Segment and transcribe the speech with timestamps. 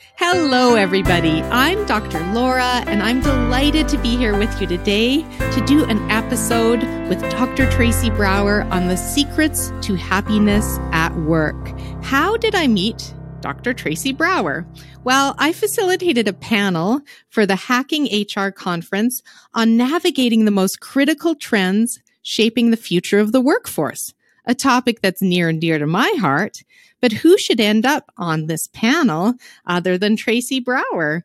[0.00, 1.42] Hello, everybody.
[1.42, 2.20] I'm Dr.
[2.32, 7.20] Laura, and I'm delighted to be here with you today to do an episode with
[7.30, 7.68] Dr.
[7.72, 11.56] Tracy Brower on the secrets to happiness at work.
[12.02, 13.74] How did I meet Dr.
[13.74, 14.64] Tracy Brower?
[15.02, 19.20] Well, I facilitated a panel for the Hacking HR conference
[19.54, 25.22] on navigating the most critical trends shaping the future of the workforce, a topic that's
[25.22, 26.62] near and dear to my heart.
[27.00, 29.34] But who should end up on this panel
[29.66, 31.24] other than Tracy Brower?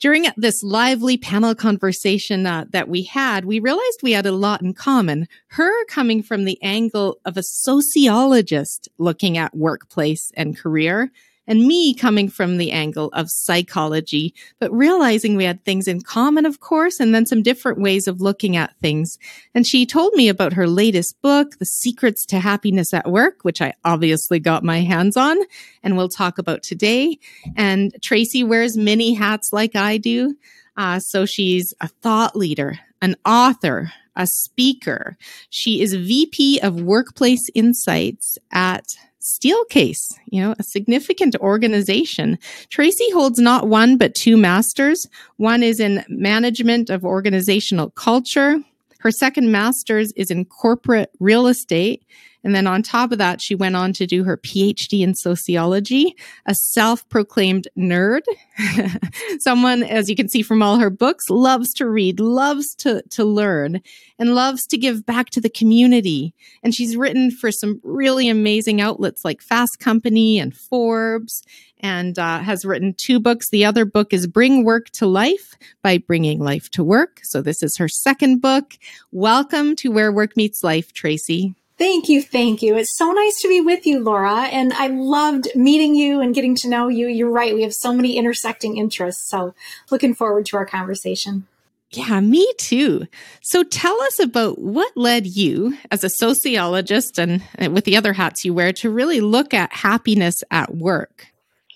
[0.00, 4.60] During this lively panel conversation uh, that we had, we realized we had a lot
[4.60, 5.28] in common.
[5.46, 11.12] Her coming from the angle of a sociologist looking at workplace and career,
[11.46, 16.46] and me coming from the angle of psychology, but realizing we had things in common,
[16.46, 19.18] of course, and then some different ways of looking at things.
[19.54, 23.60] And she told me about her latest book, The Secrets to Happiness at Work, which
[23.60, 25.38] I obviously got my hands on
[25.82, 27.18] and we'll talk about today.
[27.56, 30.36] And Tracy wears many hats like I do.
[30.76, 35.16] Uh, so she's a thought leader, an author, a speaker.
[35.50, 42.38] She is VP of Workplace Insights at Steelcase, you know, a significant organization.
[42.70, 45.08] Tracy holds not one, but two masters.
[45.36, 48.58] One is in management of organizational culture.
[48.98, 52.04] Her second master's is in corporate real estate.
[52.44, 56.14] And then on top of that, she went on to do her PhD in sociology,
[56.46, 58.22] a self proclaimed nerd.
[59.38, 63.24] Someone, as you can see from all her books, loves to read, loves to, to
[63.24, 63.80] learn,
[64.18, 66.34] and loves to give back to the community.
[66.62, 71.42] And she's written for some really amazing outlets like Fast Company and Forbes
[71.82, 73.50] and uh, has written two books.
[73.50, 77.20] The other book is Bring Work to Life by Bringing Life to Work.
[77.24, 78.74] So this is her second book.
[79.10, 81.54] Welcome to Where Work Meets Life, Tracy.
[81.82, 82.22] Thank you.
[82.22, 82.76] Thank you.
[82.76, 84.42] It's so nice to be with you, Laura.
[84.42, 87.08] And I loved meeting you and getting to know you.
[87.08, 87.56] You're right.
[87.56, 89.28] We have so many intersecting interests.
[89.28, 89.52] So
[89.90, 91.48] looking forward to our conversation.
[91.90, 93.08] Yeah, me too.
[93.40, 98.44] So tell us about what led you as a sociologist and with the other hats
[98.44, 101.31] you wear to really look at happiness at work.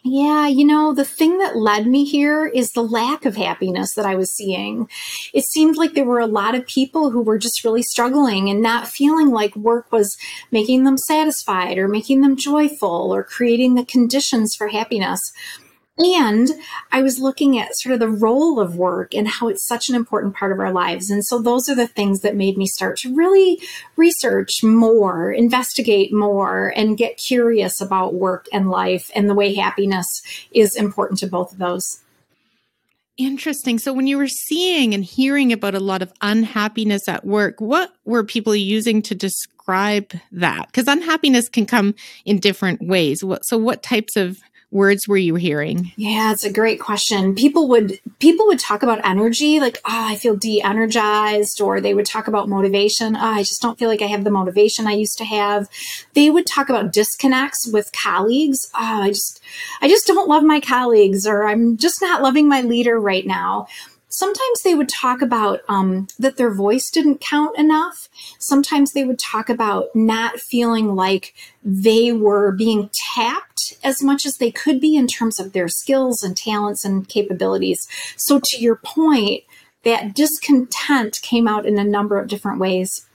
[0.09, 4.07] Yeah, you know, the thing that led me here is the lack of happiness that
[4.07, 4.89] I was seeing.
[5.35, 8.63] It seemed like there were a lot of people who were just really struggling and
[8.63, 10.17] not feeling like work was
[10.53, 15.33] making them satisfied or making them joyful or creating the conditions for happiness.
[15.99, 16.51] And
[16.93, 19.95] I was looking at sort of the role of work and how it's such an
[19.95, 21.11] important part of our lives.
[21.11, 23.59] And so those are the things that made me start to really
[23.97, 30.23] research more, investigate more, and get curious about work and life and the way happiness
[30.51, 32.03] is important to both of those.
[33.17, 33.79] Interesting.
[33.79, 37.95] So when you were seeing and hearing about a lot of unhappiness at work, what
[38.05, 40.67] were people using to describe that?
[40.67, 41.95] Because unhappiness can come
[42.27, 43.25] in different ways.
[43.45, 44.41] So what types of
[44.77, 45.93] words were you hearing?
[45.97, 47.35] Yeah, it's a great question.
[47.35, 52.07] People would people would talk about energy, like, oh, I feel de-energized, or they would
[52.07, 53.17] talk about motivation.
[53.17, 55.69] Oh, I just don't feel like I have the motivation I used to have.
[56.15, 58.71] They would talk about disconnects with colleagues.
[58.75, 59.41] Oh, I just
[59.81, 63.67] I just don't love my colleagues, or I'm just not loving my leader right now
[64.17, 68.09] sometimes they would talk about um, that their voice didn't count enough.
[68.39, 74.39] Sometimes they would talk about not feeling like they were being tapped as much as
[74.39, 77.87] they could be in terms of their skills and talents and capabilities.
[78.17, 79.45] So, to your point,
[79.85, 83.07] that discontent came out in a number of different ways.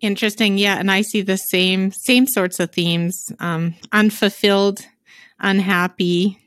[0.00, 0.56] Interesting.
[0.56, 0.78] Yeah.
[0.78, 4.80] And I see the same, same sorts of themes, um, unfulfilled,
[5.38, 6.38] unhappy,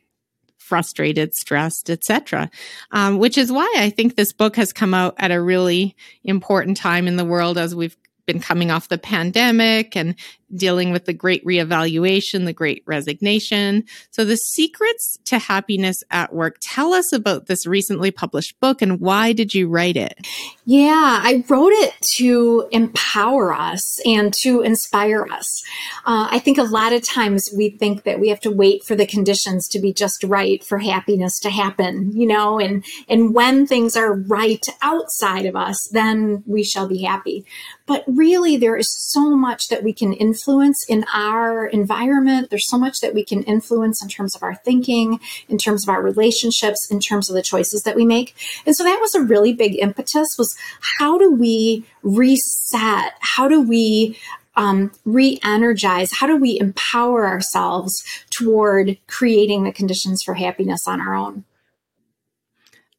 [0.64, 2.50] frustrated, stressed, etc.
[2.92, 6.78] Um, which is why I think this book has come out at a really important
[6.78, 10.16] time in the world as we've been coming off the pandemic and
[10.56, 13.84] dealing with the great reevaluation, the great resignation.
[14.12, 16.58] So, the secrets to happiness at work.
[16.62, 20.18] Tell us about this recently published book and why did you write it?
[20.66, 25.64] Yeah, I wrote it to empower us and to inspire us.
[26.06, 28.96] Uh, I think a lot of times we think that we have to wait for
[28.96, 33.68] the conditions to be just right for happiness to happen, you know, and and when
[33.68, 37.46] things are right outside of us, then we shall be happy.
[37.86, 42.50] But really, there is so much that we can influence influence in our environment.
[42.50, 45.90] There's so much that we can influence in terms of our thinking, in terms of
[45.90, 48.36] our relationships, in terms of the choices that we make.
[48.66, 50.56] And so that was a really big impetus was
[51.00, 53.14] how do we reset?
[53.22, 54.18] How do we
[54.56, 56.12] um, re-energize?
[56.12, 61.46] How do we empower ourselves toward creating the conditions for happiness on our own?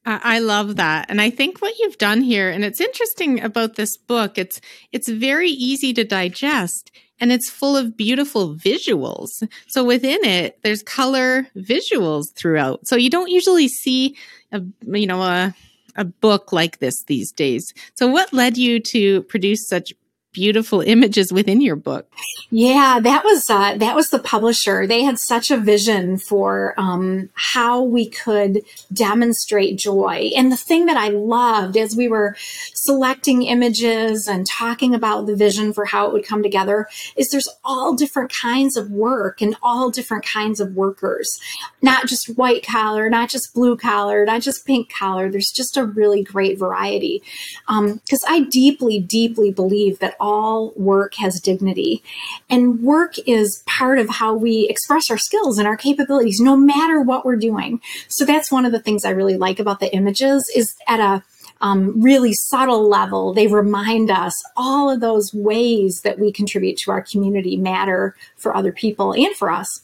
[0.07, 1.07] I love that.
[1.09, 4.61] And I think what you've done here, and it's interesting about this book, it's
[4.93, 9.29] it's very easy to digest and it's full of beautiful visuals.
[9.69, 12.87] So within it, there's color visuals throughout.
[12.87, 14.17] So you don't usually see
[14.53, 15.55] a, you know, a,
[15.97, 17.73] a book like this these days.
[17.95, 19.93] So what led you to produce such
[20.35, 22.07] beautiful images within your book.
[22.51, 24.87] Yeah, that was uh, that was the publisher.
[24.87, 30.31] They had such a vision for um, how we could demonstrate joy.
[30.37, 32.37] And the thing that I loved as we were
[32.75, 36.87] selecting images and talking about the vision for how it would come together
[37.17, 41.39] is there's all different kinds of work and all different kinds of workers,
[41.81, 45.31] not just white collar, not just blue collar, not just pink collar.
[45.31, 47.23] There's just a really great variety.
[47.67, 52.03] Because um, I deeply, deeply believe that all work has dignity.
[52.49, 57.03] And work is part of how we express our skills and our capabilities, no matter
[57.03, 57.83] what we're doing.
[58.09, 61.23] So that's one of the things I really like about the images is at a
[61.61, 66.91] um, really subtle level, they remind us all of those ways that we contribute to
[66.91, 69.83] our community matter for other people and for us.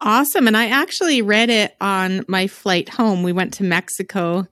[0.00, 0.46] Awesome.
[0.46, 3.22] And I actually read it on my flight home.
[3.22, 4.48] We went to Mexico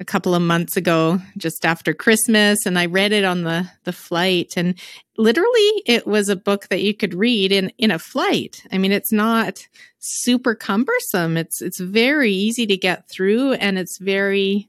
[0.00, 3.92] a couple of months ago, just after Christmas, and I read it on the the
[3.92, 4.54] flight.
[4.56, 4.74] And
[5.16, 8.62] literally, it was a book that you could read in in a flight.
[8.70, 9.66] I mean, it's not
[9.98, 11.36] super cumbersome.
[11.36, 14.68] It's it's very easy to get through, and it's very,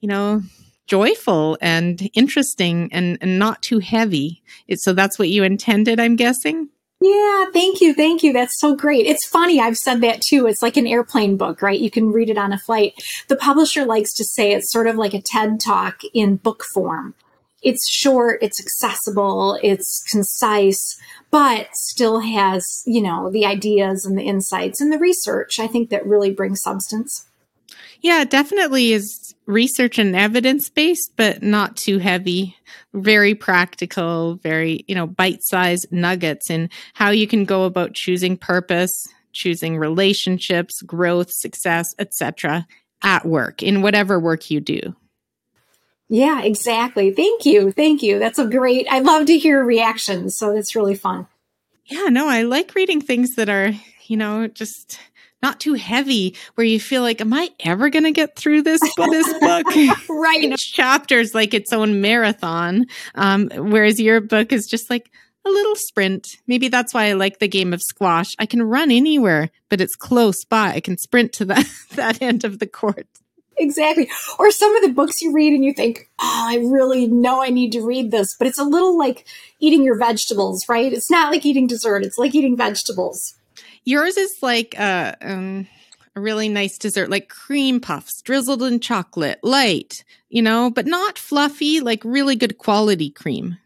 [0.00, 0.42] you know,
[0.86, 4.42] joyful and interesting, and and not too heavy.
[4.68, 6.68] It, so that's what you intended, I'm guessing.
[7.02, 7.94] Yeah, thank you.
[7.94, 8.32] Thank you.
[8.32, 9.06] That's so great.
[9.06, 9.58] It's funny.
[9.58, 10.46] I've said that too.
[10.46, 11.80] It's like an airplane book, right?
[11.80, 12.92] You can read it on a flight.
[13.28, 17.14] The publisher likes to say it's sort of like a TED talk in book form.
[17.62, 20.98] It's short, it's accessible, it's concise,
[21.30, 25.58] but still has, you know, the ideas and the insights and the research.
[25.58, 27.28] I think that really brings substance.
[28.02, 32.56] Yeah, definitely is research and evidence based, but not too heavy.
[32.94, 38.36] Very practical, very, you know, bite sized nuggets in how you can go about choosing
[38.36, 42.66] purpose, choosing relationships, growth, success, etc.
[43.02, 44.94] at work, in whatever work you do.
[46.08, 47.12] Yeah, exactly.
[47.12, 47.70] Thank you.
[47.70, 48.18] Thank you.
[48.18, 50.36] That's a great, I love to hear reactions.
[50.36, 51.28] So it's really fun.
[51.84, 53.72] Yeah, no, I like reading things that are,
[54.06, 54.98] you know, just
[55.42, 58.80] not too heavy where you feel like, am I ever going to get through this,
[58.80, 59.66] this book?
[60.08, 60.44] right.
[60.44, 62.86] Each chapter is like its own marathon.
[63.14, 65.10] Um, whereas your book is just like
[65.44, 66.26] a little sprint.
[66.46, 68.28] Maybe that's why I like the game of squash.
[68.38, 70.74] I can run anywhere, but it's close by.
[70.74, 73.06] I can sprint to that, that end of the court.
[73.56, 74.08] Exactly.
[74.38, 77.50] Or some of the books you read and you think, oh, I really know I
[77.50, 79.26] need to read this, but it's a little like
[79.58, 80.90] eating your vegetables, right?
[80.90, 82.02] It's not like eating dessert.
[82.02, 83.34] It's like eating vegetables.
[83.84, 85.66] Yours is like a, um,
[86.14, 91.18] a really nice dessert, like cream puffs drizzled in chocolate, light, you know, but not
[91.18, 93.58] fluffy, like really good quality cream.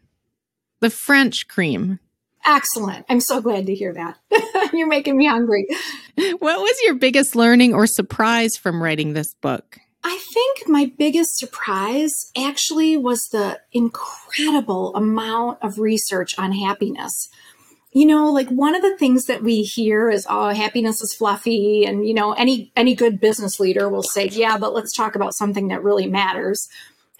[0.81, 1.99] The French cream.
[2.45, 3.05] Excellent.
[3.09, 4.17] I'm so glad to hear that.
[4.73, 5.65] You're making me hungry.
[6.15, 9.79] What was your biggest learning or surprise from writing this book?
[10.03, 17.29] I think my biggest surprise actually was the incredible amount of research on happiness
[17.95, 21.85] you know like one of the things that we hear is oh happiness is fluffy
[21.85, 25.33] and you know any any good business leader will say yeah but let's talk about
[25.33, 26.67] something that really matters.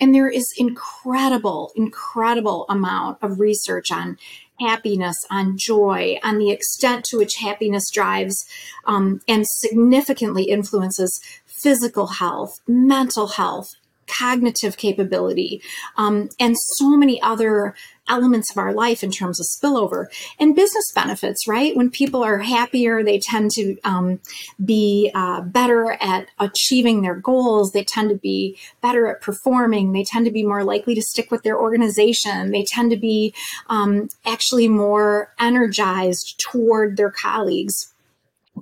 [0.01, 4.17] And there is incredible incredible amount of research on
[4.59, 8.45] happiness on joy on the extent to which happiness drives
[8.85, 13.75] um, and significantly influences physical health mental health
[14.07, 15.61] cognitive capability,
[15.97, 17.75] um, and so many other
[18.07, 20.05] elements of our life in terms of spillover
[20.39, 21.75] and business benefits, right?
[21.75, 24.19] When people are happier, they tend to um,
[24.63, 27.71] be uh, better at achieving their goals.
[27.71, 29.91] They tend to be better at performing.
[29.91, 32.51] They tend to be more likely to stick with their organization.
[32.51, 33.33] They tend to be
[33.67, 37.91] um, actually more energized toward their colleagues.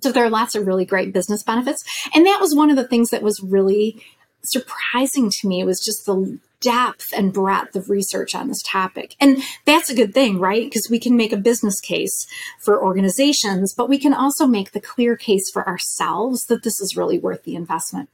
[0.02, 1.84] So there are lots of really great business benefits.
[2.16, 4.02] And that was one of the things that was really
[4.44, 9.16] surprising to me was just the depth and breadth of research on this topic.
[9.20, 10.64] And that's a good thing, right?
[10.64, 12.26] Because we can make a business case
[12.60, 16.98] for organizations, but we can also make the clear case for ourselves that this is
[16.98, 18.10] really worth the investment.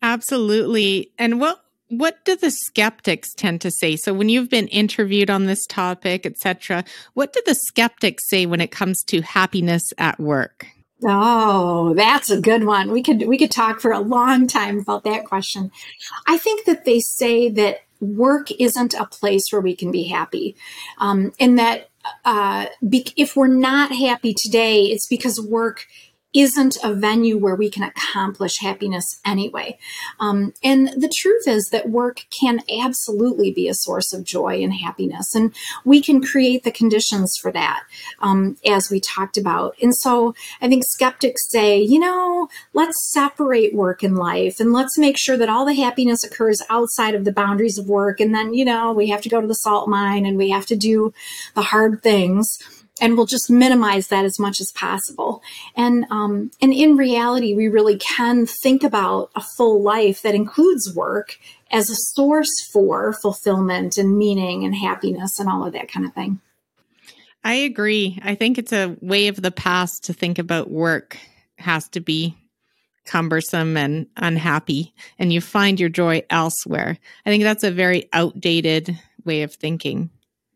[0.00, 1.12] Absolutely.
[1.18, 3.96] And what what do the skeptics tend to say?
[3.96, 6.84] So when you've been interviewed on this topic, etc.,
[7.14, 10.66] what do the skeptics say when it comes to happiness at work?
[11.04, 12.90] Oh, that's a good one.
[12.90, 15.70] We could we could talk for a long time about that question.
[16.26, 20.56] I think that they say that work isn't a place where we can be happy,
[20.98, 21.88] um, and that
[22.24, 25.86] uh, be- if we're not happy today, it's because work
[26.34, 29.78] isn't a venue where we can accomplish happiness anyway.
[30.20, 34.74] Um, and the truth is that work can absolutely be a source of joy and
[34.74, 35.34] happiness.
[35.34, 35.54] And
[35.84, 37.82] we can create the conditions for that,
[38.20, 39.74] um, as we talked about.
[39.80, 44.98] And so I think skeptics say, you know, let's separate work and life and let's
[44.98, 48.20] make sure that all the happiness occurs outside of the boundaries of work.
[48.20, 50.66] And then, you know, we have to go to the salt mine and we have
[50.66, 51.14] to do
[51.54, 52.58] the hard things
[53.00, 55.42] and we'll just minimize that as much as possible.
[55.76, 60.94] And um, and in reality, we really can think about a full life that includes
[60.94, 61.38] work
[61.70, 66.14] as a source for fulfillment and meaning and happiness and all of that kind of
[66.14, 66.40] thing.
[67.44, 68.18] I agree.
[68.22, 71.16] I think it's a way of the past to think about work
[71.58, 72.36] has to be
[73.06, 76.98] cumbersome and unhappy, and you find your joy elsewhere.
[77.24, 80.10] I think that's a very outdated way of thinking.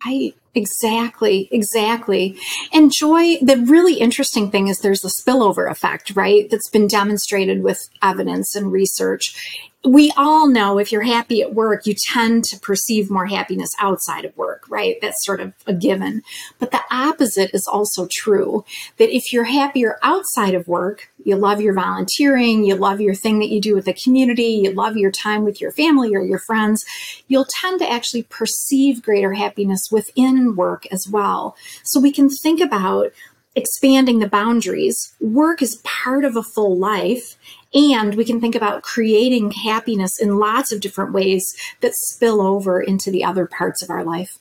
[0.05, 0.35] Right.
[0.55, 2.37] Exactly, exactly.
[2.75, 6.49] And joy, the really interesting thing is there's a spillover effect, right?
[6.51, 11.87] That's been demonstrated with evidence and research we all know if you're happy at work,
[11.87, 14.97] you tend to perceive more happiness outside of work, right?
[15.01, 16.23] That's sort of a given.
[16.61, 18.65] But the opposite is also true
[18.99, 23.41] that if you're happier outside of work, you love your volunteering, you love your thing
[23.41, 26.39] that you do with the community, you love your time with your family or your
[26.39, 26.85] friends,
[27.27, 31.57] you'll tend to actually perceive greater happiness within work as well.
[31.83, 33.13] So we can think about
[33.55, 35.15] expanding the boundaries.
[35.21, 37.37] Work is part of a full life
[37.75, 42.81] and we can think about creating happiness in lots of different ways that spill over
[42.81, 44.39] into the other parts of our life.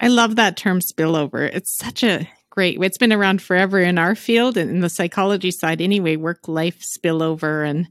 [0.00, 1.48] I love that term spillover.
[1.52, 5.50] It's such a great it's been around forever in our field and in the psychology
[5.50, 7.88] side anyway, work life spillover and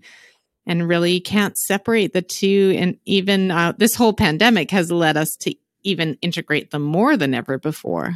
[0.67, 5.35] and really can't separate the two and even uh, this whole pandemic has led us
[5.37, 8.13] to even integrate them more than ever before.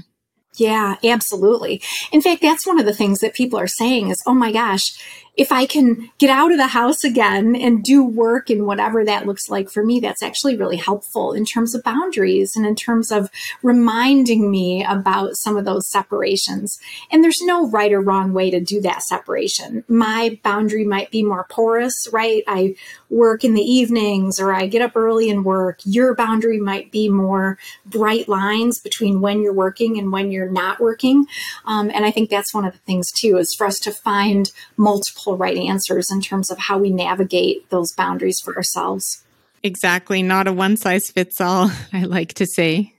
[0.58, 1.82] Yeah, absolutely.
[2.12, 4.94] In fact, that's one of the things that people are saying is, oh my gosh,
[5.38, 9.26] if I can get out of the house again and do work and whatever that
[9.26, 13.12] looks like for me, that's actually really helpful in terms of boundaries and in terms
[13.12, 13.30] of
[13.62, 16.80] reminding me about some of those separations.
[17.12, 19.84] And there's no right or wrong way to do that separation.
[19.88, 22.44] My boundary might be more porous, right?
[22.48, 22.76] I
[23.10, 25.80] work in the evenings or I get up early and work.
[25.84, 30.80] Your boundary might be more bright lines between when you're working and when you're not
[30.80, 31.26] working.
[31.66, 34.52] Um, and I think that's one of the things too, is for us to find
[34.78, 39.24] multiple right answers in terms of how we navigate those boundaries for ourselves.
[39.64, 40.22] Exactly.
[40.22, 42.94] Not a one size fits all, I like to say.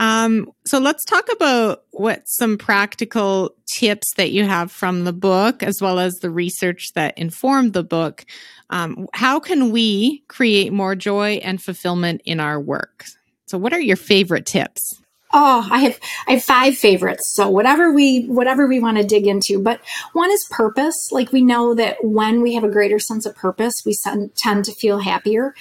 [0.00, 5.62] Um, so let's talk about what some practical tips that you have from the book,
[5.62, 8.24] as well as the research that informed the book.
[8.70, 13.04] Um, how can we create more joy and fulfillment in our work?
[13.46, 15.02] So, what are your favorite tips?
[15.30, 17.34] Oh, I have I have five favorites.
[17.34, 19.80] So whatever we whatever we want to dig into, but
[20.14, 21.10] one is purpose.
[21.12, 23.94] Like we know that when we have a greater sense of purpose, we
[24.36, 25.54] tend to feel happier.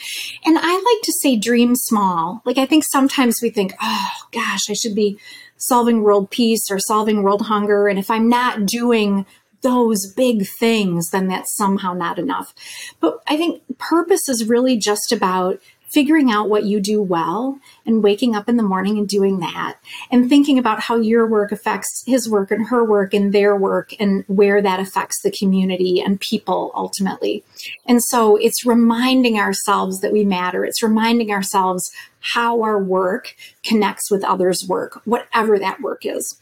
[0.45, 2.41] And I like to say dream small.
[2.45, 5.19] Like I think sometimes we think, "Oh gosh, I should be
[5.57, 9.25] solving world peace or solving world hunger, and if I'm not doing
[9.63, 12.53] those big things, then that's somehow not enough."
[13.01, 15.59] But I think purpose is really just about
[15.97, 19.79] figuring out what you do well and waking up in the morning and doing that
[20.11, 23.95] and thinking about how your work affects his work and her work and their work
[23.99, 27.43] and where that affects the community and people ultimately.
[27.87, 30.63] And so it's reminding ourselves that we matter.
[30.63, 36.39] It's reminding ourselves how our work connects with others' work, whatever that work is.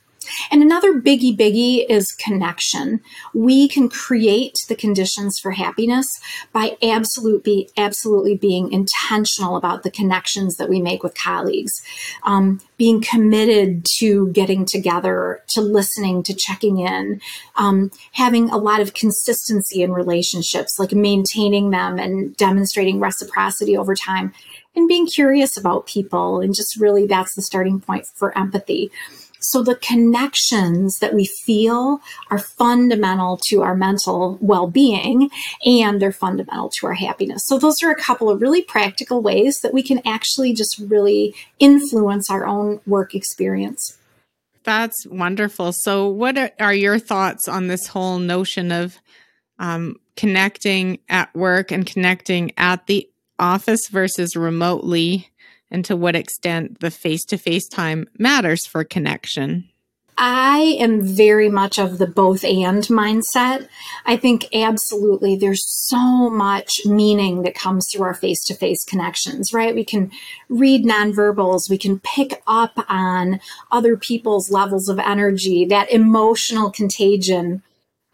[0.52, 3.02] And another biggie biggie is connection.
[3.34, 6.08] We can create the conditions for happiness
[6.52, 11.82] by absolutely, absolutely being intentional about the connections that we make with colleagues,
[12.24, 17.22] um, being committed to getting together, to listening, to checking in,
[17.56, 23.96] um, having a lot of consistency in relationships, like maintaining them and demonstrating reciprocity over
[23.96, 24.34] time,
[24.76, 26.42] and being curious about people.
[26.42, 28.92] And just really, that's the starting point for empathy.
[29.50, 32.00] So the connections that we feel
[32.30, 35.30] are fundamental to our mental well being
[35.66, 37.46] and they're fundamental to our happiness.
[37.46, 41.36] So those are a couple of really practical ways that we can actually just really
[41.60, 43.98] influence our own work experience.
[44.64, 45.74] That's wonderful.
[45.74, 48.98] So, what are your thoughts on this whole notion of
[49.60, 55.30] um, connecting at work and connecting at the office versus remotely?
[55.72, 59.70] And to what extent the face to face time matters for connection.
[60.18, 63.68] I am very much of the both and mindset.
[64.06, 69.52] I think absolutely there's so much meaning that comes through our face to face connections,
[69.54, 69.76] right?
[69.76, 70.12] We can
[70.48, 73.42] read nonverbals, we can pick up on
[73.72, 77.62] other people's levels of energy, that emotional contagion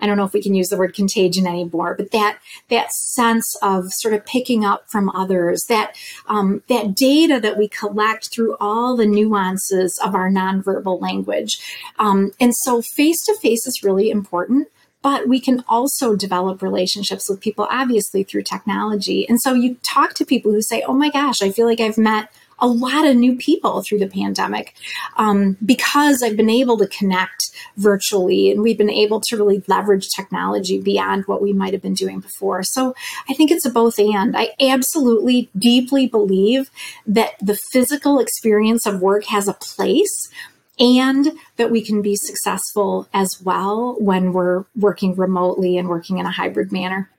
[0.01, 2.39] I don't know if we can use the word contagion anymore, but that
[2.69, 5.95] that sense of sort of picking up from others, that
[6.27, 11.59] um, that data that we collect through all the nuances of our nonverbal language,
[11.99, 14.67] um, and so face to face is really important
[15.03, 19.27] but we can also develop relationships with people obviously through technology.
[19.27, 21.97] And so you talk to people who say oh my gosh i feel like i've
[21.97, 22.31] met
[22.61, 24.75] a lot of new people through the pandemic
[25.17, 30.09] um, because I've been able to connect virtually and we've been able to really leverage
[30.15, 32.63] technology beyond what we might have been doing before.
[32.63, 32.93] So
[33.27, 34.37] I think it's a both and.
[34.37, 36.69] I absolutely deeply believe
[37.07, 40.31] that the physical experience of work has a place
[40.79, 46.25] and that we can be successful as well when we're working remotely and working in
[46.25, 47.09] a hybrid manner.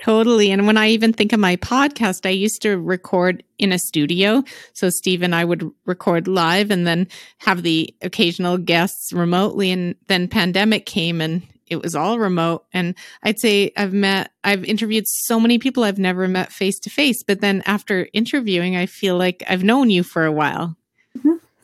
[0.00, 0.52] Totally.
[0.52, 4.44] And when I even think of my podcast, I used to record in a studio.
[4.72, 9.72] So Steve and I would record live and then have the occasional guests remotely.
[9.72, 12.64] And then pandemic came and it was all remote.
[12.72, 16.90] And I'd say I've met, I've interviewed so many people I've never met face to
[16.90, 17.24] face.
[17.24, 20.77] But then after interviewing, I feel like I've known you for a while.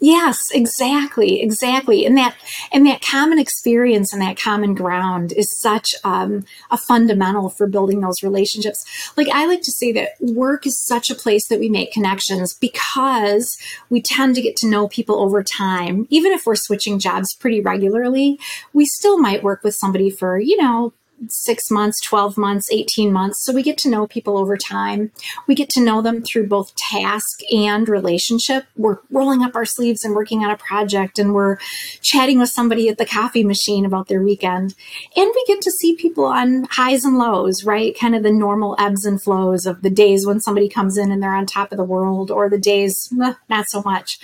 [0.05, 2.05] Yes, exactly, exactly.
[2.05, 2.37] And that
[2.71, 8.03] and that common experience and that common ground is such um, a fundamental for building
[8.03, 8.85] those relationships.
[9.17, 12.53] Like I like to say that work is such a place that we make connections
[12.53, 13.57] because
[13.89, 16.07] we tend to get to know people over time.
[16.11, 18.39] Even if we're switching jobs pretty regularly,
[18.75, 20.93] we still might work with somebody for you know
[21.29, 23.45] six months, 12 months, 18 months.
[23.45, 25.11] So we get to know people over time.
[25.47, 28.67] We get to know them through both task and relationship.
[28.77, 31.59] We're rolling up our sleeves and working on a project, and we're
[32.03, 34.75] chatting with somebody at the coffee machine about their weekend.
[35.17, 37.99] And we get to see people on highs and lows, right?
[37.99, 41.23] Kind of the normal ebbs and flows of the days when somebody comes in and
[41.23, 44.19] they're on top of the world, or the days, not so much.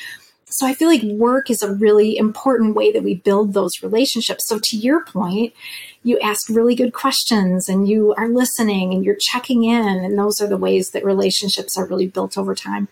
[0.53, 4.49] So I feel like work is a really important way that we build those relationships.
[4.49, 5.55] So to your point,
[6.03, 10.05] you ask really good questions and you are listening and you're checking in.
[10.05, 12.89] And those are the ways that relationships are really built over time.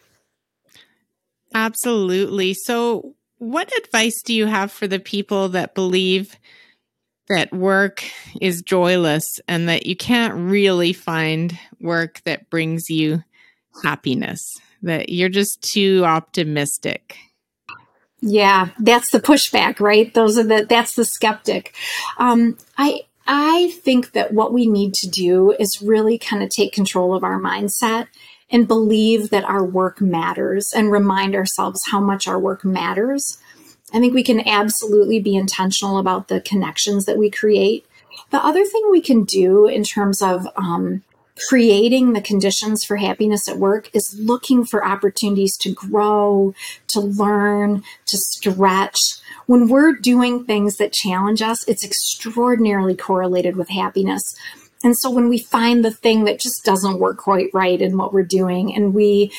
[1.54, 2.54] Absolutely.
[2.54, 6.36] So, what advice do you have for the people that believe
[7.28, 8.04] that work
[8.40, 13.22] is joyless and that you can't really find work that brings you
[13.82, 14.42] happiness?
[14.82, 17.16] That you're just too optimistic?
[18.20, 20.12] Yeah, that's the pushback, right?
[20.12, 21.74] Those are the that's the skeptic.
[22.18, 26.72] Um, I I think that what we need to do is really kind of take
[26.72, 28.08] control of our mindset
[28.50, 33.38] and believe that our work matters and remind ourselves how much our work matters.
[33.92, 37.86] I think we can absolutely be intentional about the connections that we create.
[38.30, 41.02] The other thing we can do in terms of um,
[41.48, 46.54] creating the conditions for happiness at work is looking for opportunities to grow,
[46.88, 48.98] to learn, to stretch.
[49.46, 54.22] When we're doing things that challenge us, it's extraordinarily correlated with happiness.
[54.84, 58.12] And so when we find the thing that just doesn't work quite right in what
[58.12, 59.32] we're doing and we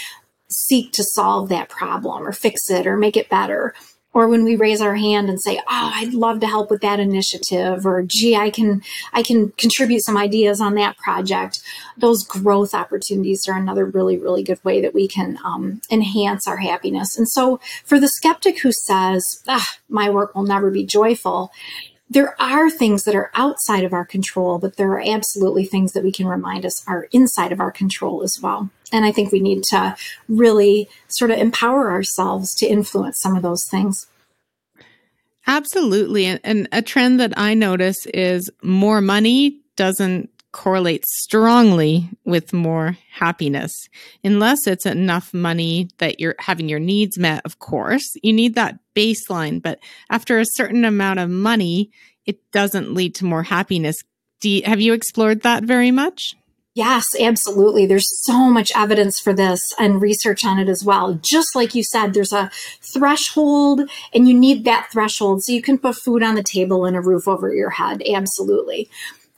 [0.49, 3.73] seek to solve that problem or fix it or make it better,
[4.13, 6.99] or when we raise our hand and say oh i'd love to help with that
[6.99, 8.81] initiative or gee i can
[9.13, 11.61] i can contribute some ideas on that project.
[11.97, 16.57] Those growth opportunities are another really really good way that we can um, enhance our
[16.57, 17.17] happiness.
[17.17, 21.51] And so for the skeptic who says ah, my work will never be joyful
[22.09, 26.03] there are things that are outside of our control, but there are absolutely things that
[26.03, 28.69] we can remind us are inside of our control as well.
[28.91, 29.95] And I think we need to
[30.27, 34.07] really sort of empower ourselves to influence some of those things.
[35.45, 36.25] Absolutely.
[36.25, 43.87] And a trend that I notice is more money doesn't correlate strongly with more happiness
[44.23, 48.79] unless it's enough money that you're having your needs met of course you need that
[48.95, 51.91] baseline but after a certain amount of money
[52.25, 53.97] it doesn't lead to more happiness
[54.41, 56.35] you, have you explored that very much
[56.75, 57.85] Yes, absolutely.
[57.85, 61.15] There's so much evidence for this and research on it as well.
[61.15, 62.49] Just like you said, there's a
[62.81, 63.81] threshold
[64.13, 67.01] and you need that threshold so you can put food on the table and a
[67.01, 68.01] roof over your head.
[68.07, 68.87] Absolutely.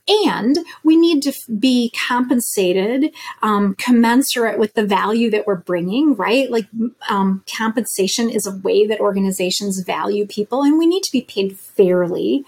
[0.07, 6.49] And we need to be compensated um, commensurate with the value that we're bringing, right?
[6.49, 6.67] Like
[7.09, 11.57] um, compensation is a way that organizations value people, and we need to be paid
[11.57, 12.43] fairly.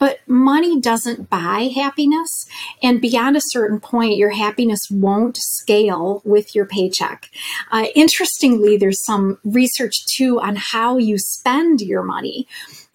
[0.00, 2.46] But money doesn't buy happiness.
[2.82, 7.30] And beyond a certain point, your happiness won't scale with your paycheck.
[7.70, 12.48] Uh, interestingly, there's some research too on how you spend your money.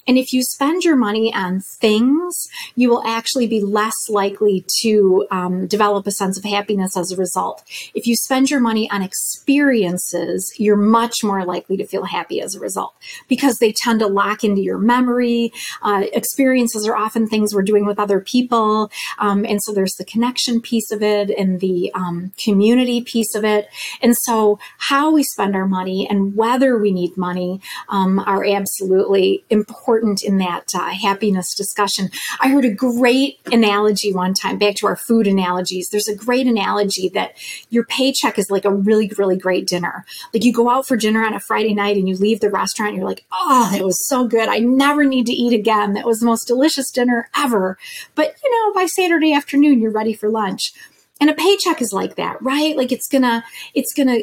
[0.08, 5.26] And if you spend your money on things, you will actually be less likely to
[5.32, 7.64] um, develop a sense of happiness as a result.
[7.96, 12.54] If you spend your money on experiences, you're much more likely to feel happy as
[12.54, 12.94] a result
[13.28, 15.52] because they tend to lock into your memory.
[15.82, 18.92] Uh, experiences are often things we're doing with other people.
[19.18, 23.44] Um, and so there's the connection piece of it and the um, community piece of
[23.44, 23.70] it.
[24.02, 29.44] And so how we spend our money and whether we need money um, are absolutely
[29.50, 32.10] important in that uh, happiness discussion.
[32.40, 35.90] I heard a great analogy one time, back to our food analogies.
[35.90, 37.38] There's a great analogy that
[37.70, 40.06] your paycheck is like a really, really great dinner.
[40.34, 42.96] Like you go out for dinner on a Friday night and you leave the restaurant,
[42.96, 44.50] you're like, oh, that was so good.
[44.50, 45.94] I never need to eat again.
[45.94, 47.78] That was the most delicious dinner ever.
[48.16, 50.74] But, you know, by Saturday afternoon, you're ready for lunch.
[51.22, 52.76] And a paycheck is like that, right?
[52.76, 54.20] Like it's gonna, it's gonna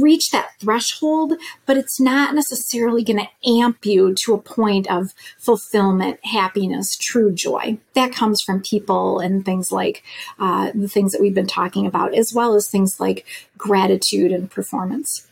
[0.00, 1.34] reach that threshold,
[1.66, 7.32] but it's not necessarily going to amp you to a point of fulfillment, happiness, true
[7.32, 7.78] joy.
[7.94, 10.02] That comes from people and things like
[10.38, 13.26] uh, the things that we've been talking about, as well as things like
[13.56, 15.28] gratitude and performance.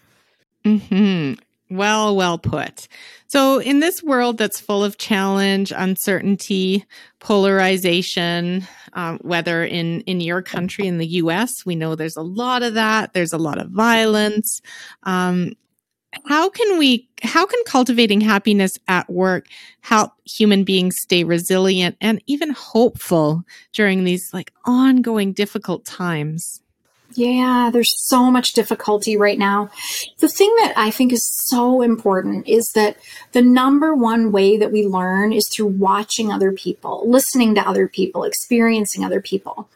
[0.65, 1.35] Hmm.
[1.71, 2.89] Well, well put.
[3.29, 6.85] So, in this world that's full of challenge, uncertainty,
[7.21, 12.65] polarization, um, whether in in your country in the U.S., we know there's a lot
[12.65, 13.13] of that.
[13.13, 14.61] There's a lot of violence.
[15.05, 15.53] Um,
[16.27, 17.09] how can we?
[17.23, 19.47] How can cultivating happiness at work
[19.83, 26.63] help human beings stay resilient and even hopeful during these like ongoing difficult times?
[27.15, 29.71] Yeah, there's so much difficulty right now.
[30.19, 32.97] The thing that I think is so important is that
[33.33, 37.89] the number one way that we learn is through watching other people, listening to other
[37.89, 39.69] people, experiencing other people.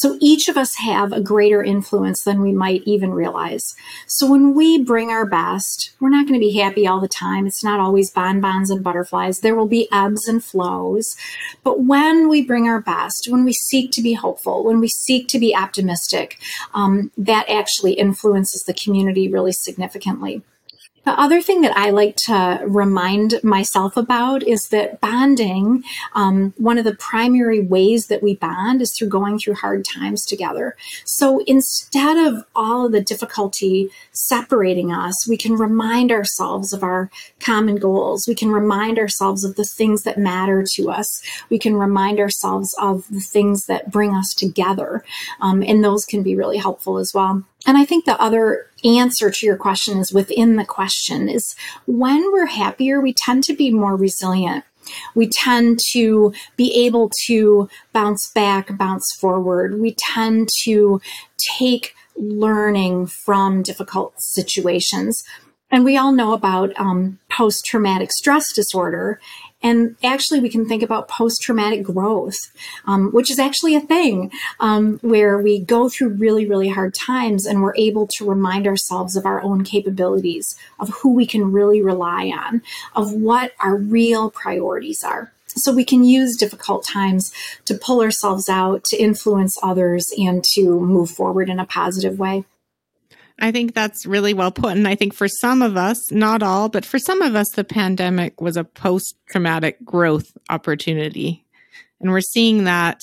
[0.00, 3.74] So each of us have a greater influence than we might even realize.
[4.06, 7.46] So when we bring our best, we're not going to be happy all the time.
[7.46, 9.40] It's not always bonbons and butterflies.
[9.40, 11.16] There will be ebbs and flows.
[11.62, 15.28] But when we bring our best, when we seek to be hopeful, when we seek
[15.28, 16.40] to be optimistic,
[16.72, 20.40] um, that actually influences the community really significantly.
[21.04, 25.82] The other thing that I like to remind myself about is that bonding,
[26.14, 30.26] um, one of the primary ways that we bond is through going through hard times
[30.26, 30.76] together.
[31.04, 37.10] So instead of all of the difficulty separating us, we can remind ourselves of our
[37.40, 38.28] common goals.
[38.28, 41.22] We can remind ourselves of the things that matter to us.
[41.48, 45.02] We can remind ourselves of the things that bring us together.
[45.40, 47.44] Um, and those can be really helpful as well.
[47.66, 51.54] And I think the other answer to your question is within the question is
[51.86, 54.64] when we're happier, we tend to be more resilient.
[55.14, 59.78] We tend to be able to bounce back, bounce forward.
[59.78, 61.00] We tend to
[61.58, 65.22] take learning from difficult situations.
[65.70, 69.20] And we all know about um, post traumatic stress disorder.
[69.62, 72.38] And actually, we can think about post traumatic growth,
[72.86, 77.46] um, which is actually a thing um, where we go through really, really hard times
[77.46, 81.82] and we're able to remind ourselves of our own capabilities, of who we can really
[81.82, 82.62] rely on,
[82.96, 85.32] of what our real priorities are.
[85.56, 87.32] So we can use difficult times
[87.64, 92.44] to pull ourselves out, to influence others, and to move forward in a positive way.
[93.40, 94.72] I think that's really well put.
[94.72, 97.64] And I think for some of us, not all, but for some of us, the
[97.64, 101.44] pandemic was a post traumatic growth opportunity.
[102.00, 103.02] And we're seeing that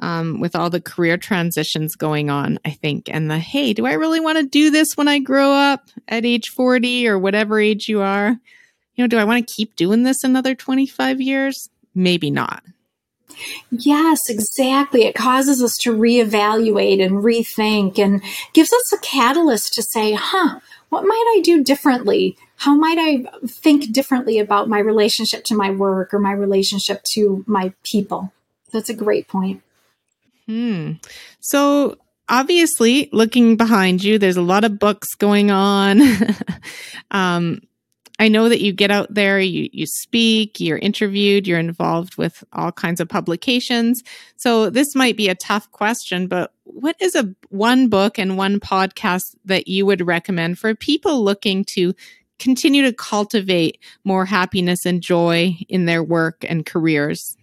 [0.00, 3.08] um, with all the career transitions going on, I think.
[3.08, 6.24] And the, hey, do I really want to do this when I grow up at
[6.24, 8.36] age 40 or whatever age you are?
[8.94, 11.68] You know, do I want to keep doing this another 25 years?
[11.94, 12.62] Maybe not.
[13.70, 15.04] Yes, exactly.
[15.04, 20.60] It causes us to reevaluate and rethink and gives us a catalyst to say, huh,
[20.88, 22.36] what might I do differently?
[22.56, 27.44] How might I think differently about my relationship to my work or my relationship to
[27.46, 28.32] my people?
[28.72, 29.62] That's a great point.
[30.46, 30.92] Hmm.
[31.40, 36.00] So, obviously, looking behind you, there's a lot of books going on.
[37.10, 37.60] um,
[38.18, 42.42] I know that you get out there, you, you speak, you're interviewed, you're involved with
[42.52, 44.02] all kinds of publications.
[44.36, 48.58] So this might be a tough question, but what is a one book and one
[48.58, 51.94] podcast that you would recommend for people looking to
[52.38, 57.36] continue to cultivate more happiness and joy in their work and careers?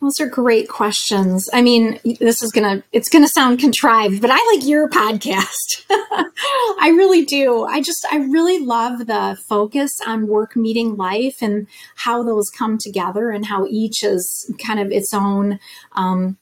[0.00, 1.50] Those are great questions.
[1.52, 4.88] I mean, this is going to, it's going to sound contrived, but I like your
[4.88, 5.84] podcast.
[5.90, 7.64] I really do.
[7.64, 12.78] I just, I really love the focus on work meeting life and how those come
[12.78, 15.60] together and how each is kind of its own
[15.92, 16.38] um,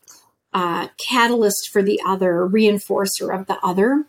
[0.55, 4.05] uh, catalyst for the other, reinforcer of the other.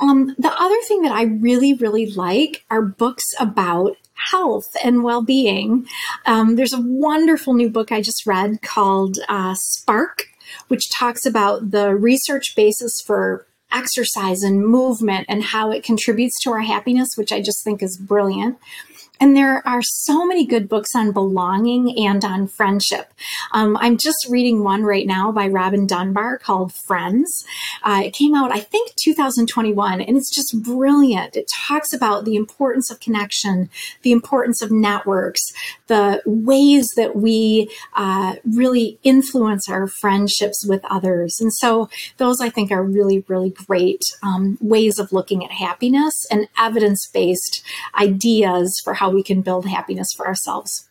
[0.00, 3.96] Um, the other thing that I really, really like are books about
[4.30, 5.86] health and well being.
[6.26, 10.28] Um, there's a wonderful new book I just read called uh, Spark,
[10.68, 16.50] which talks about the research basis for exercise and movement and how it contributes to
[16.50, 18.58] our happiness, which I just think is brilliant.
[19.20, 23.12] And there are so many good books on belonging and on friendship.
[23.52, 27.44] Um, I'm just reading one right now by Robin Dunbar called Friends.
[27.84, 31.36] Uh, it came out, I think, 2021, and it's just brilliant.
[31.36, 33.70] It talks about the importance of connection,
[34.02, 35.52] the importance of networks,
[35.86, 41.40] the ways that we uh, really influence our friendships with others.
[41.40, 46.26] And so, those I think are really, really great um, ways of looking at happiness
[46.30, 47.62] and evidence based
[47.94, 50.88] ideas for how we can build happiness for ourselves.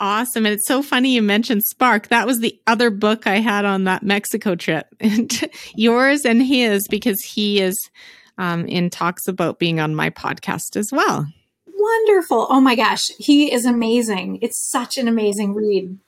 [0.00, 0.46] Awesome.
[0.46, 2.08] And it's so funny you mentioned Spark.
[2.08, 4.86] That was the other book I had on that Mexico trip.
[5.74, 7.90] yours and his, because he is
[8.38, 11.26] um, in talks about being on my podcast as well.
[11.66, 12.46] Wonderful.
[12.48, 13.08] Oh my gosh.
[13.18, 14.38] He is amazing.
[14.40, 15.98] It's such an amazing read.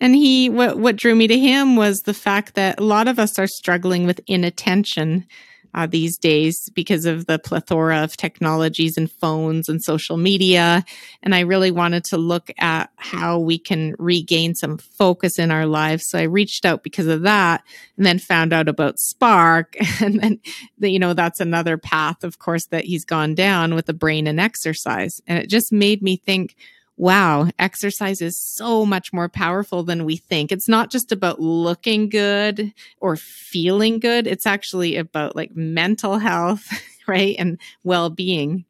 [0.00, 3.18] And he, what, what drew me to him was the fact that a lot of
[3.18, 5.26] us are struggling with inattention
[5.74, 10.84] uh, these days because of the plethora of technologies and phones and social media.
[11.22, 15.66] And I really wanted to look at how we can regain some focus in our
[15.66, 16.08] lives.
[16.08, 17.64] So I reached out because of that
[17.96, 19.76] and then found out about Spark.
[20.04, 20.40] And then,
[20.80, 24.38] you know, that's another path, of course, that he's gone down with the brain and
[24.38, 25.20] exercise.
[25.26, 26.56] And it just made me think,
[26.96, 30.52] wow, exercise is so much more powerful than we think.
[30.52, 34.26] It's not just about looking good or feeling good.
[34.26, 36.66] It's actually about like mental health,
[37.08, 37.36] right?
[37.38, 38.64] And well being.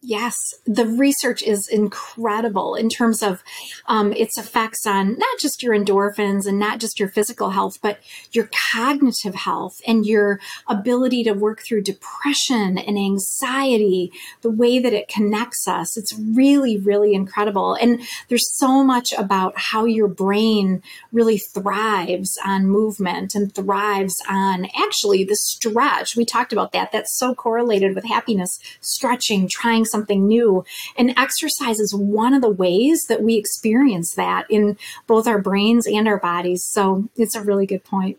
[0.00, 3.42] Yes, the research is incredible in terms of
[3.86, 7.98] um, its effects on not just your endorphins and not just your physical health, but
[8.30, 14.92] your cognitive health and your ability to work through depression and anxiety, the way that
[14.92, 15.96] it connects us.
[15.96, 17.74] It's really, really incredible.
[17.74, 20.80] And there's so much about how your brain
[21.10, 26.14] really thrives on movement and thrives on actually the stretch.
[26.14, 26.92] We talked about that.
[26.92, 30.64] That's so correlated with happiness, stretching, trying something new.
[30.96, 35.86] And exercise is one of the ways that we experience that in both our brains
[35.86, 36.64] and our bodies.
[36.64, 38.18] So it's a really good point.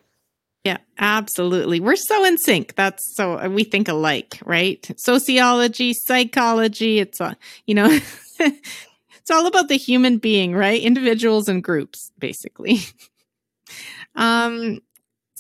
[0.66, 1.80] Yeah, absolutely.
[1.80, 2.76] We're so in sync.
[2.76, 4.86] That's so we think alike, right?
[4.98, 7.98] Sociology, psychology, it's a, you know,
[8.40, 10.82] it's all about the human being, right?
[10.82, 12.80] Individuals and groups, basically.
[14.16, 14.80] um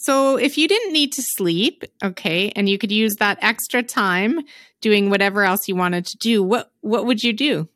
[0.09, 4.39] so if you didn't need to sleep, okay, and you could use that extra time
[4.81, 7.69] doing whatever else you wanted to do, what what would you do?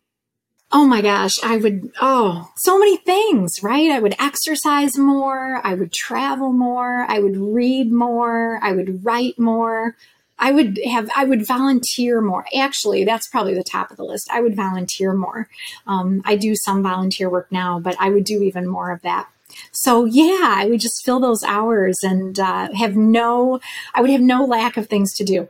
[0.72, 3.92] Oh my gosh, I would oh, so many things, right?
[3.92, 9.38] I would exercise more, I would travel more, I would read more, I would write
[9.38, 9.96] more.
[10.40, 12.48] I would have, I would volunteer more.
[12.58, 14.28] Actually, that's probably the top of the list.
[14.32, 15.48] I would volunteer more.
[15.86, 19.30] Um, I do some volunteer work now, but I would do even more of that.
[19.72, 23.60] So yeah, I would just fill those hours and uh, have no,
[23.94, 25.50] I would have no lack of things to do.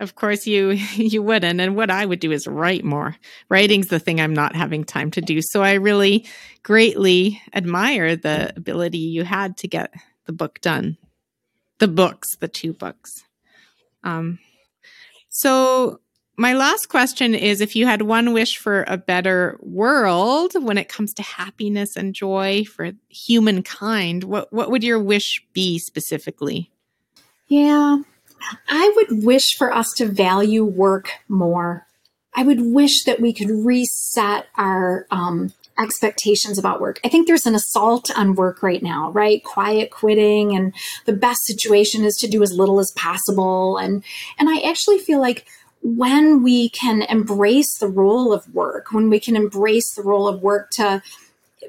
[0.00, 1.60] Of course you you wouldn't.
[1.60, 3.16] And what I would do is write more.
[3.48, 5.40] Writing's the thing I'm not having time to do.
[5.42, 6.26] So I really
[6.62, 9.92] greatly admire the ability you had to get
[10.26, 10.96] the book done.
[11.78, 13.24] The books, the two books.
[14.02, 14.38] Um
[15.28, 16.00] so
[16.36, 20.88] my last question is if you had one wish for a better world when it
[20.88, 26.70] comes to happiness and joy for humankind, what what would your wish be specifically?
[27.48, 27.98] Yeah.
[28.68, 31.86] I would wish for us to value work more.
[32.34, 37.00] I would wish that we could reset our um, expectations about work.
[37.04, 39.42] I think there's an assault on work right now, right?
[39.42, 40.74] Quiet quitting and
[41.06, 43.78] the best situation is to do as little as possible.
[43.78, 44.04] And
[44.38, 45.46] and I actually feel like
[45.84, 50.40] when we can embrace the role of work, when we can embrace the role of
[50.40, 51.02] work to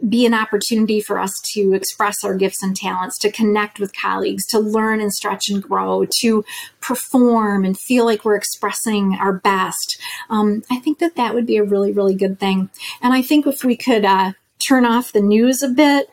[0.07, 4.45] be an opportunity for us to express our gifts and talents, to connect with colleagues,
[4.47, 6.45] to learn and stretch and grow, to
[6.81, 10.01] perform and feel like we're expressing our best.
[10.29, 12.69] Um, I think that that would be a really, really good thing.
[13.01, 14.31] And I think if we could uh,
[14.65, 16.09] turn off the news a bit,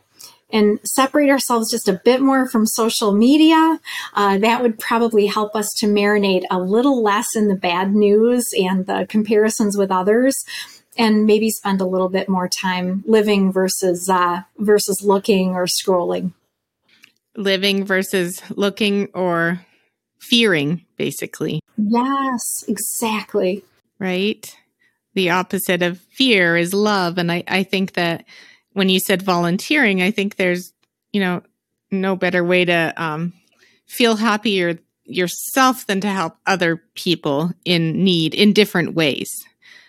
[0.52, 3.80] and separate ourselves just a bit more from social media,
[4.14, 8.52] uh, that would probably help us to marinate a little less in the bad news
[8.56, 10.44] and the comparisons with others
[10.98, 16.32] and maybe spend a little bit more time living versus uh, versus looking or scrolling.
[17.34, 19.64] Living versus looking or
[20.18, 21.60] fearing basically.
[21.76, 23.64] Yes exactly.
[23.98, 24.54] Right?
[25.14, 28.24] The opposite of fear is love and i i think that
[28.72, 30.72] when you said volunteering, I think there's,
[31.12, 31.42] you know,
[31.90, 33.32] no better way to um,
[33.86, 39.30] feel happier yourself than to help other people in need in different ways.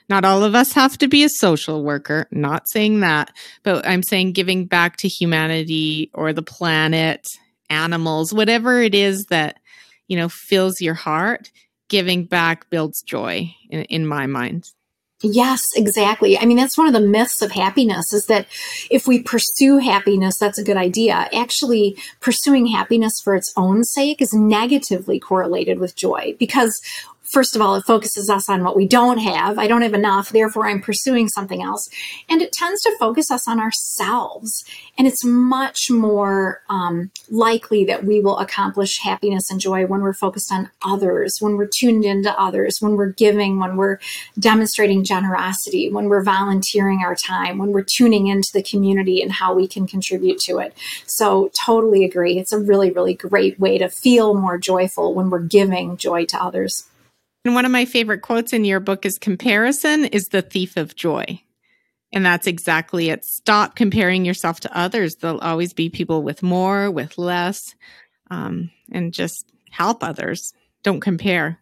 [0.09, 3.31] Not all of us have to be a social worker, not saying that,
[3.63, 7.25] but I'm saying giving back to humanity or the planet,
[7.69, 9.59] animals, whatever it is that,
[10.07, 11.51] you know, fills your heart,
[11.87, 14.69] giving back builds joy in, in my mind.
[15.25, 16.37] Yes, exactly.
[16.37, 18.45] I mean, that's one of the myths of happiness is that
[18.91, 21.29] if we pursue happiness, that's a good idea.
[21.33, 26.81] Actually, pursuing happiness for its own sake is negatively correlated with joy because
[27.33, 29.57] first of all, it focuses us on what we don't have.
[29.57, 31.89] I don't have enough, therefore I'm pursuing something else.
[32.29, 34.63] And it tends to focus us on ourselves.
[34.99, 40.13] And it's much more um, likely that we will accomplish happiness and joy when we're
[40.13, 43.97] focused on others, when we're tuned into others, when we're giving, when we're
[44.37, 49.55] demonstrating generosity, when we're volunteering our time, when we're tuning into the community and how
[49.55, 50.77] we can contribute to it.
[51.07, 52.37] So, totally agree.
[52.37, 56.37] It's a really, really great way to feel more joyful when we're giving joy to
[56.37, 56.85] others.
[57.45, 60.95] And one of my favorite quotes in your book is comparison is the thief of
[60.95, 61.41] joy.
[62.13, 63.25] And that's exactly it.
[63.25, 65.15] Stop comparing yourself to others.
[65.15, 67.75] There'll always be people with more, with less,
[68.29, 70.53] um, and just help others.
[70.83, 71.59] Don't compare.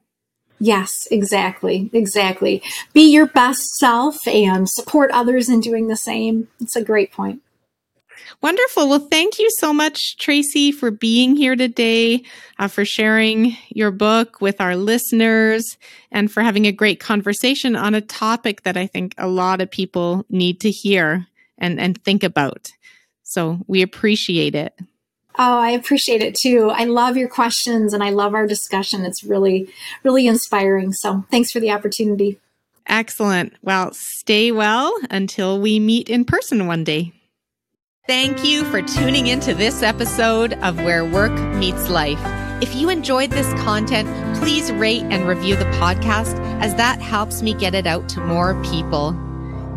[0.59, 1.89] Yes, exactly.
[1.93, 2.61] Exactly.
[2.93, 6.49] Be your best self and support others in doing the same.
[6.59, 7.41] It's a great point.
[8.41, 8.89] Wonderful.
[8.89, 12.23] Well, thank you so much, Tracy, for being here today,
[12.59, 15.77] uh, for sharing your book with our listeners,
[16.11, 19.69] and for having a great conversation on a topic that I think a lot of
[19.69, 22.71] people need to hear and, and think about.
[23.23, 24.73] So we appreciate it.
[25.39, 26.69] Oh, I appreciate it too.
[26.69, 29.05] I love your questions and I love our discussion.
[29.05, 29.69] It's really,
[30.03, 30.91] really inspiring.
[30.91, 32.39] So thanks for the opportunity.
[32.85, 33.53] Excellent.
[33.61, 37.13] Well, stay well until we meet in person one day.
[38.11, 42.19] Thank you for tuning into this episode of Where Work Meets Life.
[42.61, 47.53] If you enjoyed this content, please rate and review the podcast as that helps me
[47.53, 49.15] get it out to more people.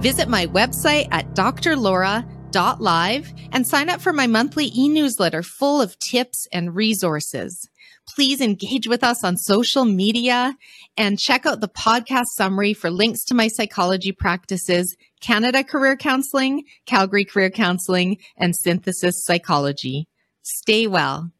[0.00, 6.48] Visit my website at drlaura.live and sign up for my monthly e-newsletter full of tips
[6.52, 7.68] and resources.
[8.08, 10.56] Please engage with us on social media
[10.96, 16.64] and check out the podcast summary for links to my psychology practices Canada Career Counseling,
[16.84, 20.06] Calgary Career Counseling, and Synthesis Psychology.
[20.42, 21.30] Stay well.